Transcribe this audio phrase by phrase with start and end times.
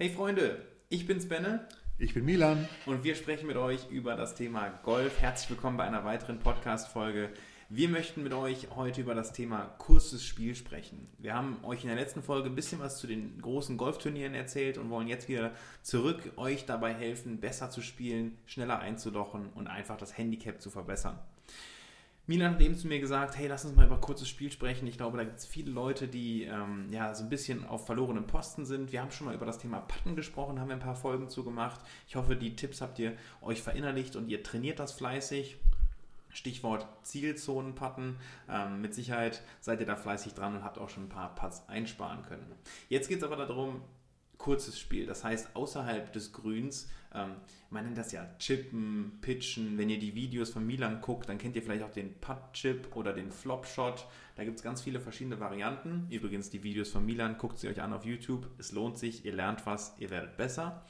[0.00, 1.66] Hey Freunde, ich bin's Benne.
[1.98, 2.68] Ich bin Milan.
[2.86, 5.20] Und wir sprechen mit euch über das Thema Golf.
[5.20, 7.30] Herzlich willkommen bei einer weiteren Podcast-Folge.
[7.68, 11.08] Wir möchten mit euch heute über das Thema kurzes Spiel sprechen.
[11.18, 14.78] Wir haben euch in der letzten Folge ein bisschen was zu den großen Golfturnieren erzählt
[14.78, 15.50] und wollen jetzt wieder
[15.82, 21.18] zurück euch dabei helfen, besser zu spielen, schneller einzulochen und einfach das Handicap zu verbessern.
[22.28, 24.86] Milan hat eben zu mir gesagt, hey, lass uns mal über kurzes Spiel sprechen.
[24.86, 28.26] Ich glaube, da gibt es viele Leute, die ähm, ja so ein bisschen auf verlorenen
[28.26, 28.92] Posten sind.
[28.92, 31.42] Wir haben schon mal über das Thema Patten gesprochen, haben wir ein paar Folgen zu
[31.42, 31.80] gemacht.
[32.06, 35.56] Ich hoffe, die Tipps habt ihr euch verinnerlicht und ihr trainiert das fleißig.
[36.28, 38.16] Stichwort Zielzonenpatten.
[38.50, 41.66] Ähm, mit Sicherheit seid ihr da fleißig dran und habt auch schon ein paar Putts
[41.66, 42.44] einsparen können.
[42.90, 43.80] Jetzt geht es aber darum,
[44.38, 45.06] kurzes Spiel.
[45.06, 47.32] Das heißt, außerhalb des Grüns, ähm,
[47.70, 49.76] man nennt das ja Chippen, Pitchen.
[49.76, 53.12] Wenn ihr die Videos von Milan guckt, dann kennt ihr vielleicht auch den Putt-Chip oder
[53.12, 54.06] den Flop-Shot.
[54.36, 56.06] Da gibt es ganz viele verschiedene Varianten.
[56.10, 58.48] Übrigens, die Videos von Milan, guckt sie euch an auf YouTube.
[58.58, 60.84] Es lohnt sich, ihr lernt was, ihr werdet besser.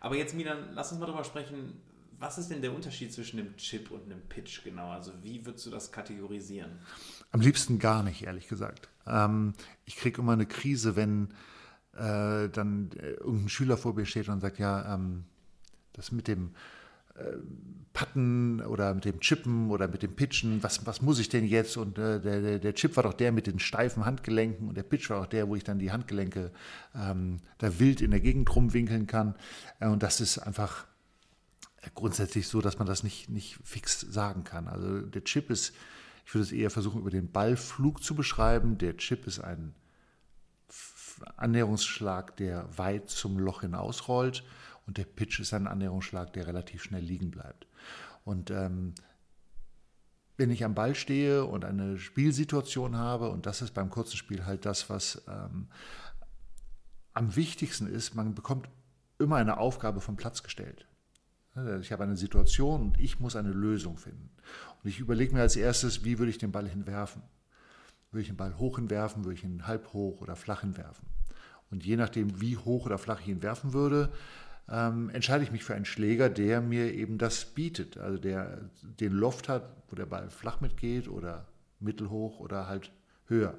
[0.00, 1.80] Aber jetzt, Milan, lass uns mal darüber sprechen,
[2.18, 4.90] was ist denn der Unterschied zwischen einem Chip und einem Pitch genau?
[4.90, 6.70] Also wie würdest du das kategorisieren?
[7.30, 8.88] Am liebsten gar nicht, ehrlich gesagt.
[9.06, 9.54] Ähm,
[9.86, 11.32] ich kriege immer eine Krise, wenn
[11.96, 15.24] äh, dann äh, irgendein Schüler vor mir steht und sagt, ja, ähm,
[15.92, 16.54] das mit dem
[17.14, 17.36] äh,
[17.92, 21.76] Patten oder mit dem Chippen oder mit dem Pitchen, was, was muss ich denn jetzt?
[21.76, 25.10] Und äh, der, der Chip war doch der mit den steifen Handgelenken und der Pitch
[25.10, 26.52] war auch der, wo ich dann die Handgelenke
[26.94, 29.34] ähm, da wild in der Gegend rumwinkeln kann.
[29.80, 30.86] Äh, und das ist einfach
[31.94, 34.68] grundsätzlich so, dass man das nicht, nicht fix sagen kann.
[34.68, 35.74] Also der Chip ist,
[36.24, 38.78] ich würde es eher versuchen, über den Ballflug zu beschreiben.
[38.78, 39.74] Der Chip ist ein
[41.36, 44.44] Annäherungsschlag, der weit zum Loch hinausrollt
[44.86, 47.66] und der Pitch ist ein Annäherungsschlag, der relativ schnell liegen bleibt.
[48.24, 48.94] Und ähm,
[50.36, 54.46] wenn ich am Ball stehe und eine Spielsituation habe, und das ist beim kurzen Spiel
[54.46, 55.68] halt das, was ähm,
[57.12, 58.68] am wichtigsten ist, man bekommt
[59.18, 60.86] immer eine Aufgabe vom Platz gestellt.
[61.80, 64.30] Ich habe eine Situation und ich muss eine Lösung finden.
[64.82, 67.22] Und ich überlege mir als erstes, wie würde ich den Ball hinwerfen?
[68.10, 71.06] Würde ich den Ball hoch hinwerfen, würde ich ihn halb hoch oder flach hinwerfen?
[71.70, 74.10] Und je nachdem, wie hoch oder flach ich ihn werfen würde,
[74.68, 77.98] ähm, entscheide ich mich für einen Schläger, der mir eben das bietet.
[77.98, 81.46] Also der den Loft hat, wo der Ball flach mitgeht oder
[81.78, 82.92] mittelhoch oder halt
[83.26, 83.56] höher.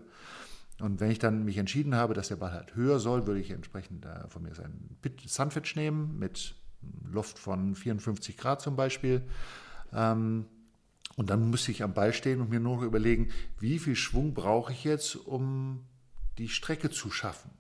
[0.80, 3.52] Und wenn ich dann mich entschieden habe, dass der Ball halt höher soll, würde ich
[3.52, 6.56] entsprechend äh, von mir seinen Sunfetch nehmen mit
[7.12, 9.22] Loft von 54 Grad zum Beispiel.
[9.94, 10.46] Ähm,
[11.22, 14.34] und dann müsste ich am Ball stehen und mir nur noch überlegen, wie viel Schwung
[14.34, 15.86] brauche ich jetzt, um
[16.40, 17.52] die Strecke zu schaffen.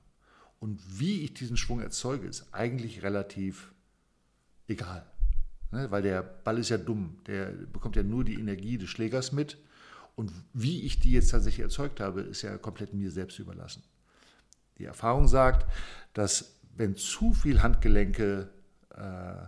[0.58, 3.72] Und wie ich diesen Schwung erzeuge, ist eigentlich relativ
[4.68, 5.06] egal.
[5.70, 5.92] Ne?
[5.92, 7.20] Weil der Ball ist ja dumm.
[7.28, 9.60] Der bekommt ja nur die Energie des Schlägers mit.
[10.16, 13.84] Und wie ich die jetzt tatsächlich erzeugt habe, ist ja komplett mir selbst überlassen.
[14.80, 15.72] Die Erfahrung sagt,
[16.14, 18.50] dass wenn zu viel Handgelenke
[18.96, 19.46] äh,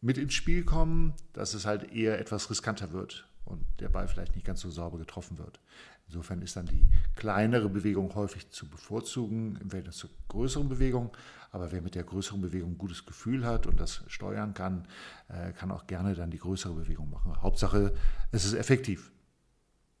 [0.00, 4.34] mit ins Spiel kommen, dass es halt eher etwas riskanter wird und der Ball vielleicht
[4.34, 5.60] nicht ganz so sauber getroffen wird.
[6.06, 11.10] Insofern ist dann die kleinere Bewegung häufig zu bevorzugen im Verhältnis zur größeren Bewegung.
[11.50, 14.86] Aber wer mit der größeren Bewegung ein gutes Gefühl hat und das steuern kann,
[15.28, 17.40] äh, kann auch gerne dann die größere Bewegung machen.
[17.42, 17.94] Hauptsache,
[18.32, 19.12] es ist effektiv.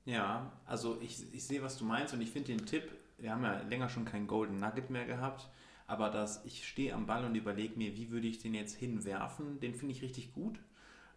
[0.04, 3.42] Ja, also ich, ich sehe, was du meinst und ich finde den Tipp, wir haben
[3.42, 5.48] ja länger schon kein Golden Nugget mehr gehabt,
[5.86, 9.60] aber dass ich stehe am Ball und überlege mir, wie würde ich den jetzt hinwerfen,
[9.60, 10.58] den finde ich richtig gut.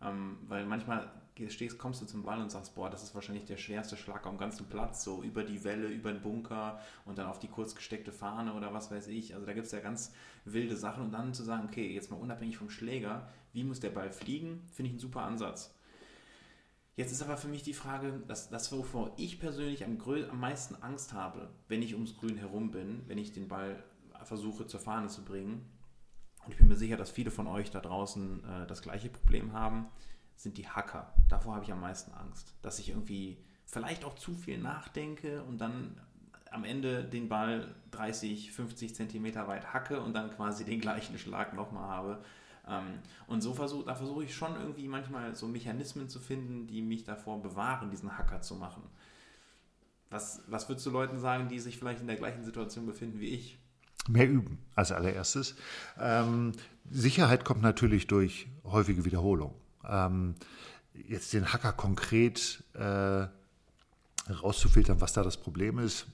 [0.01, 1.11] Ähm, weil manchmal
[1.49, 4.37] stehst, kommst du zum Ball und sagst, boah, das ist wahrscheinlich der schwerste Schlag am
[4.37, 8.11] ganzen Platz, so über die Welle, über den Bunker und dann auf die kurz gesteckte
[8.11, 9.35] Fahne oder was weiß ich.
[9.35, 10.13] Also da gibt es ja ganz
[10.45, 13.91] wilde Sachen und dann zu sagen, okay, jetzt mal unabhängig vom Schläger, wie muss der
[13.91, 15.73] Ball fliegen, finde ich einen super Ansatz.
[16.95, 19.99] Jetzt ist aber für mich die Frage, dass das, wovor ich persönlich am,
[20.31, 23.83] am meisten Angst habe, wenn ich ums Grün herum bin, wenn ich den Ball
[24.23, 25.63] versuche zur Fahne zu bringen.
[26.47, 29.51] Und ich bin mir sicher, dass viele von euch da draußen äh, das gleiche Problem
[29.51, 29.87] haben,
[30.37, 31.13] sind die Hacker.
[31.27, 35.57] Davor habe ich am meisten Angst, dass ich irgendwie vielleicht auch zu viel nachdenke und
[35.57, 35.99] dann
[36.49, 41.53] am Ende den Ball 30, 50 Zentimeter weit hacke und dann quasi den gleichen Schlag
[41.53, 42.23] nochmal habe.
[42.65, 46.81] Ähm, und so versuch, da versuche ich schon irgendwie manchmal so Mechanismen zu finden, die
[46.81, 48.83] mich davor bewahren, diesen Hacker zu machen.
[50.09, 53.31] Was, was würdest du Leuten sagen, die sich vielleicht in der gleichen Situation befinden wie
[53.31, 53.59] ich?
[54.07, 55.55] Mehr üben als allererstes.
[55.99, 56.53] Ähm,
[56.89, 59.53] Sicherheit kommt natürlich durch häufige Wiederholung.
[59.85, 60.35] Ähm,
[60.93, 63.27] jetzt den Hacker konkret äh,
[64.31, 66.07] rauszufiltern, was da das Problem ist,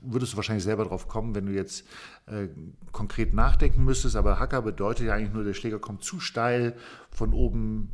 [0.00, 1.86] würdest du wahrscheinlich selber drauf kommen, wenn du jetzt
[2.26, 2.48] äh,
[2.92, 4.16] konkret nachdenken müsstest.
[4.16, 6.76] Aber Hacker bedeutet ja eigentlich nur, der Schläger kommt zu steil
[7.10, 7.90] von oben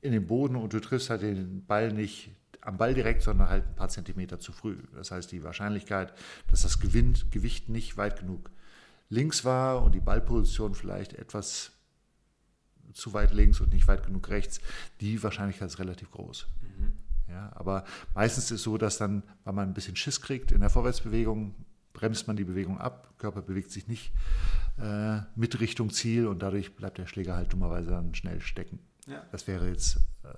[0.00, 2.30] in den Boden und du triffst halt den Ball nicht
[2.66, 4.76] am Ball direkt, sondern halt ein paar Zentimeter zu früh.
[4.94, 6.12] Das heißt, die Wahrscheinlichkeit,
[6.48, 8.50] dass das gewinnt, Gewicht nicht weit genug
[9.08, 11.72] links war und die Ballposition vielleicht etwas
[12.92, 14.60] zu weit links und nicht weit genug rechts,
[15.00, 16.46] die Wahrscheinlichkeit ist relativ groß.
[16.62, 16.92] Mhm.
[17.28, 17.84] Ja, aber
[18.14, 21.54] meistens ist es so, dass dann, weil man ein bisschen Schiss kriegt in der Vorwärtsbewegung,
[21.92, 24.12] bremst man die Bewegung ab, Körper bewegt sich nicht
[24.78, 28.78] äh, mit Richtung Ziel und dadurch bleibt der Schläger halt dummerweise dann schnell stecken.
[29.06, 29.24] Ja.
[29.32, 30.28] Das wäre jetzt äh,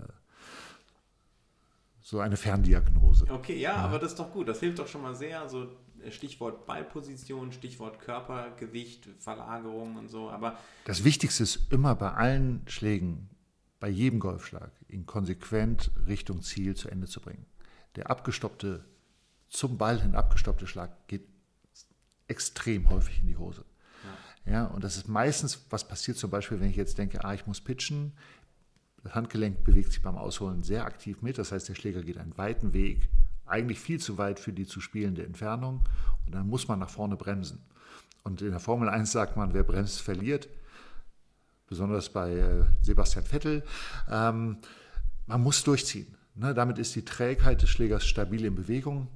[2.09, 3.27] so eine Ferndiagnose.
[3.29, 4.49] Okay, ja, ja, aber das ist doch gut.
[4.49, 5.43] Das hilft doch schon mal sehr.
[5.43, 5.69] Also
[6.09, 10.31] Stichwort Ballposition, Stichwort Körpergewicht, Verlagerung und so.
[10.31, 13.29] Aber das Wichtigste ist immer bei allen Schlägen,
[13.79, 17.45] bei jedem Golfschlag, ihn konsequent Richtung Ziel zu Ende zu bringen.
[17.95, 18.87] Der abgestoppte,
[19.51, 21.29] zum Ball hin abgestoppte Schlag geht
[22.27, 23.67] extrem häufig in die Hose.
[24.47, 24.53] Ja.
[24.53, 24.65] ja.
[24.69, 27.61] und das ist meistens, was passiert zum Beispiel, wenn ich jetzt denke, ah, ich muss
[27.61, 28.15] pitchen,
[29.03, 31.39] das Handgelenk bewegt sich beim Ausholen sehr aktiv mit.
[31.39, 33.09] Das heißt, der Schläger geht einen weiten Weg,
[33.47, 35.85] eigentlich viel zu weit für die zu spielende Entfernung.
[36.27, 37.61] Und dann muss man nach vorne bremsen.
[38.23, 40.49] Und in der Formel 1 sagt man, wer bremst, verliert.
[41.67, 43.63] Besonders bei äh, Sebastian Vettel.
[44.11, 44.59] Ähm,
[45.27, 46.15] man muss durchziehen.
[46.35, 46.55] Ne?
[46.55, 49.09] Damit ist die Trägheit des Schlägers stabil in Bewegung.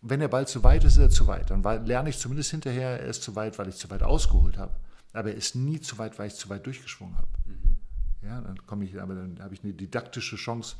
[0.00, 1.50] Wenn der Ball zu weit ist, ist er zu weit.
[1.50, 4.72] Dann lerne ich zumindest hinterher, er ist zu weit, weil ich zu weit ausgeholt habe.
[5.12, 7.28] Aber er ist nie zu weit, weil ich zu weit durchgeschwungen habe.
[8.22, 10.76] Ja, dann komme ich, aber dann habe ich eine didaktische Chance,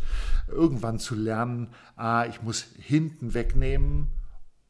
[0.48, 4.08] irgendwann zu lernen, ah, ich muss hinten wegnehmen,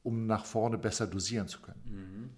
[0.02, 1.80] um nach vorne besser dosieren zu können.
[1.84, 2.30] Mhm.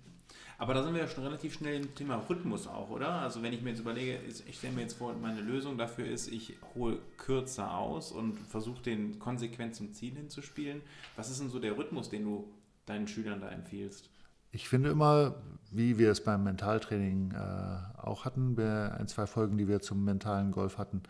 [0.60, 3.12] Aber da sind wir ja schon relativ schnell im Thema Rhythmus auch, oder?
[3.12, 6.28] Also wenn ich mir jetzt überlege, ich stelle mir jetzt vor, meine Lösung dafür ist,
[6.28, 10.82] ich hole kürzer aus und versuche den konsequent zum Ziel hinzuspielen.
[11.16, 12.52] Was ist denn so der Rhythmus, den du
[12.84, 14.10] deinen Schülern da empfiehlst?
[14.52, 15.36] Ich finde immer,
[15.70, 20.04] wie wir es beim Mentaltraining äh, auch hatten, bei ein, zwei Folgen, die wir zum
[20.04, 21.02] mentalen Golf hatten,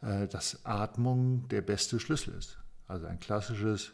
[0.00, 2.58] äh, dass Atmung der beste Schlüssel ist.
[2.86, 3.92] Also ein klassisches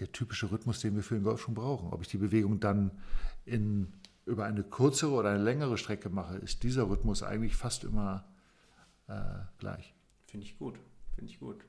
[0.00, 1.92] der typische Rhythmus, den wir für den Golf schon brauchen.
[1.92, 2.92] Ob ich die Bewegung dann
[3.44, 3.92] in,
[4.26, 8.24] über eine kürzere oder eine längere Strecke mache, ist dieser Rhythmus eigentlich fast immer
[9.08, 9.96] äh, gleich.
[10.26, 10.78] Finde ich gut.
[11.16, 11.64] Finde ich gut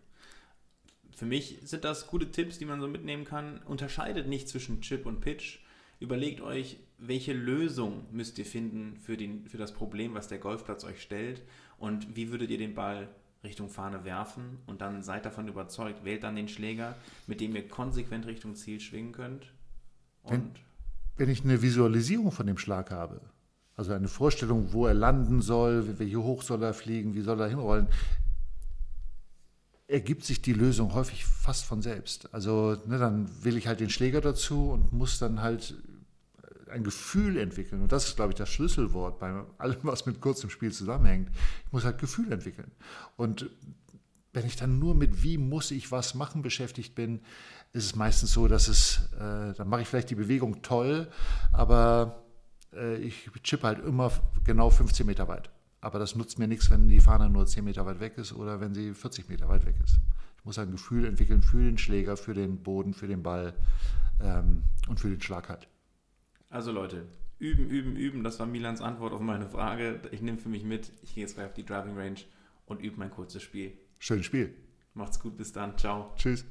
[1.20, 3.60] für mich sind das gute Tipps, die man so mitnehmen kann.
[3.66, 5.60] Unterscheidet nicht zwischen Chip und Pitch.
[6.00, 10.86] Überlegt euch, welche Lösung müsst ihr finden für, den, für das Problem, was der Golfplatz
[10.86, 11.42] euch stellt
[11.78, 13.10] und wie würdet ihr den Ball
[13.44, 16.96] Richtung Fahne werfen und dann seid davon überzeugt, wählt dann den Schläger,
[17.28, 19.52] mit dem ihr konsequent Richtung Ziel schwingen könnt.
[20.24, 20.52] Und wenn,
[21.18, 23.20] wenn ich eine Visualisierung von dem Schlag habe,
[23.76, 27.50] also eine Vorstellung, wo er landen soll, wie hoch soll er fliegen, wie soll er
[27.50, 27.88] hinrollen,
[29.90, 32.32] ergibt sich die Lösung häufig fast von selbst.
[32.34, 35.74] Also ne, dann will ich halt den Schläger dazu und muss dann halt
[36.70, 37.82] ein Gefühl entwickeln.
[37.82, 41.30] Und das ist, glaube ich, das Schlüsselwort bei allem, was mit kurzem Spiel zusammenhängt.
[41.66, 42.72] Ich muss halt Gefühl entwickeln.
[43.18, 43.50] Und
[44.32, 47.22] wenn ich dann nur mit wie muss ich was machen beschäftigt bin,
[47.74, 51.08] ist es meistens so, dass es, äh, dann mache ich vielleicht die Bewegung toll,
[51.52, 52.24] aber
[52.74, 54.12] äh, ich chippe halt immer
[54.44, 55.50] genau 15 Meter weit.
[55.82, 58.60] Aber das nutzt mir nichts, wenn die Fahne nur 10 Meter weit weg ist oder
[58.60, 60.00] wenn sie 40 Meter weit weg ist.
[60.38, 63.54] Ich muss ein Gefühl entwickeln für den Schläger, für den Boden, für den Ball
[64.22, 65.68] ähm, und für den Schlag halt.
[66.50, 68.24] Also Leute, üben, üben, üben.
[68.24, 70.02] Das war Milans Antwort auf meine Frage.
[70.12, 70.92] Ich nehme für mich mit.
[71.02, 72.20] Ich gehe jetzt gleich auf die Driving Range
[72.66, 73.74] und übe mein kurzes Spiel.
[74.00, 74.54] Schönes Spiel.
[74.94, 75.78] Macht's gut, bis dann.
[75.78, 76.14] Ciao.
[76.16, 76.46] Tschüss.